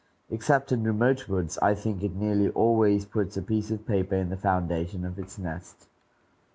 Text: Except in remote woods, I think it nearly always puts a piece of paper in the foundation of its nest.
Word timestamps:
Except 0.31 0.71
in 0.71 0.81
remote 0.83 1.29
woods, 1.29 1.59
I 1.59 1.75
think 1.75 2.01
it 2.01 2.15
nearly 2.15 2.49
always 2.49 3.05
puts 3.05 3.37
a 3.37 3.41
piece 3.43 3.69
of 3.69 3.85
paper 3.85 4.15
in 4.15 4.29
the 4.31 4.35
foundation 4.35 5.05
of 5.05 5.19
its 5.19 5.37
nest. 5.37 5.85